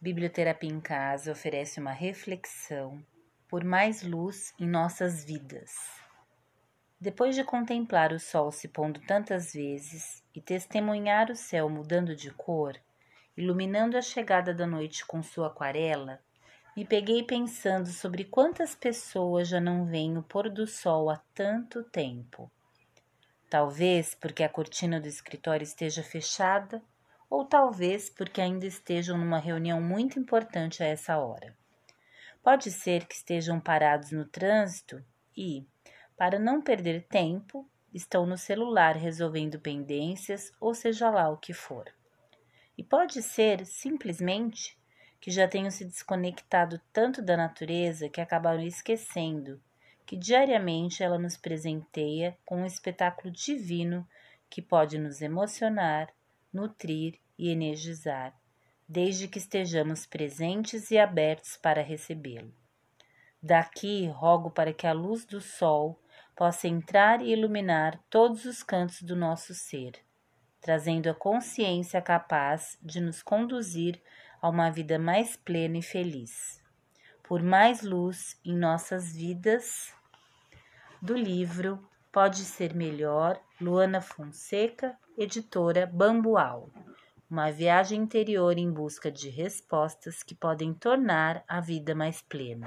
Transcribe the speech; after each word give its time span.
Biblioterapia 0.00 0.70
em 0.70 0.78
Casa 0.80 1.32
oferece 1.32 1.80
uma 1.80 1.90
reflexão 1.90 3.04
por 3.48 3.64
mais 3.64 4.00
luz 4.00 4.54
em 4.56 4.64
nossas 4.64 5.24
vidas. 5.24 5.72
Depois 7.00 7.34
de 7.34 7.42
contemplar 7.42 8.12
o 8.12 8.20
sol 8.20 8.52
se 8.52 8.68
pondo 8.68 9.00
tantas 9.00 9.52
vezes 9.52 10.22
e 10.32 10.40
testemunhar 10.40 11.32
o 11.32 11.34
céu 11.34 11.68
mudando 11.68 12.14
de 12.14 12.30
cor, 12.30 12.76
iluminando 13.36 13.96
a 13.96 14.00
chegada 14.00 14.54
da 14.54 14.68
noite 14.68 15.04
com 15.04 15.20
sua 15.20 15.48
aquarela, 15.48 16.20
me 16.76 16.84
peguei 16.84 17.24
pensando 17.24 17.88
sobre 17.88 18.22
quantas 18.22 18.76
pessoas 18.76 19.48
já 19.48 19.60
não 19.60 19.84
veem 19.84 20.16
o 20.16 20.22
pôr 20.22 20.48
do 20.48 20.64
sol 20.64 21.10
há 21.10 21.16
tanto 21.34 21.82
tempo. 21.82 22.48
Talvez 23.50 24.14
porque 24.14 24.44
a 24.44 24.48
cortina 24.48 25.00
do 25.00 25.08
escritório 25.08 25.64
esteja 25.64 26.04
fechada 26.04 26.80
ou 27.28 27.44
talvez 27.44 28.08
porque 28.10 28.40
ainda 28.40 28.66
estejam 28.66 29.18
numa 29.18 29.38
reunião 29.38 29.80
muito 29.80 30.18
importante 30.18 30.82
a 30.82 30.86
essa 30.86 31.18
hora. 31.18 31.56
Pode 32.42 32.70
ser 32.70 33.06
que 33.06 33.14
estejam 33.14 33.60
parados 33.60 34.12
no 34.12 34.24
trânsito 34.24 35.04
e, 35.36 35.66
para 36.16 36.38
não 36.38 36.62
perder 36.62 37.06
tempo, 37.08 37.68
estão 37.92 38.26
no 38.26 38.38
celular 38.38 38.96
resolvendo 38.96 39.60
pendências 39.60 40.52
ou 40.60 40.74
seja 40.74 41.10
lá 41.10 41.28
o 41.28 41.36
que 41.36 41.52
for. 41.52 41.84
E 42.76 42.82
pode 42.82 43.22
ser, 43.22 43.66
simplesmente, 43.66 44.78
que 45.20 45.30
já 45.30 45.48
tenham 45.48 45.70
se 45.70 45.84
desconectado 45.84 46.80
tanto 46.92 47.20
da 47.20 47.36
natureza 47.36 48.08
que 48.08 48.20
acabaram 48.20 48.62
esquecendo 48.62 49.60
que 50.08 50.16
diariamente 50.16 51.02
ela 51.02 51.18
nos 51.18 51.36
presenteia 51.36 52.34
com 52.46 52.62
um 52.62 52.64
espetáculo 52.64 53.30
divino 53.30 54.08
que 54.48 54.62
pode 54.62 54.96
nos 54.96 55.20
emocionar, 55.20 56.08
nutrir 56.52 57.18
e 57.38 57.50
energizar, 57.50 58.34
desde 58.88 59.28
que 59.28 59.38
estejamos 59.38 60.06
presentes 60.06 60.90
e 60.90 60.98
abertos 60.98 61.56
para 61.56 61.82
recebê-lo. 61.82 62.52
Daqui 63.42 64.06
rogo 64.08 64.50
para 64.50 64.72
que 64.72 64.86
a 64.86 64.92
luz 64.92 65.24
do 65.24 65.40
sol 65.40 66.00
possa 66.34 66.66
entrar 66.66 67.20
e 67.20 67.32
iluminar 67.32 68.00
todos 68.08 68.44
os 68.44 68.62
cantos 68.62 69.02
do 69.02 69.14
nosso 69.14 69.54
ser, 69.54 69.92
trazendo 70.60 71.08
a 71.08 71.14
consciência 71.14 72.00
capaz 72.00 72.78
de 72.82 73.00
nos 73.00 73.22
conduzir 73.22 74.00
a 74.40 74.48
uma 74.48 74.70
vida 74.70 74.98
mais 74.98 75.36
plena 75.36 75.78
e 75.78 75.82
feliz. 75.82 76.62
Por 77.22 77.42
mais 77.42 77.82
luz 77.82 78.40
em 78.44 78.56
nossas 78.56 79.14
vidas, 79.14 79.92
do 81.00 81.14
livro 81.14 81.88
Pode 82.10 82.38
Ser 82.38 82.74
Melhor, 82.74 83.38
Luana 83.60 84.00
Fonseca, 84.00 84.96
editora 85.16 85.86
Bambual. 85.86 86.70
Uma 87.30 87.50
viagem 87.52 88.00
interior 88.00 88.56
em 88.56 88.72
busca 88.72 89.12
de 89.12 89.28
respostas 89.28 90.22
que 90.22 90.34
podem 90.34 90.72
tornar 90.72 91.44
a 91.46 91.60
vida 91.60 91.94
mais 91.94 92.22
plena. 92.22 92.66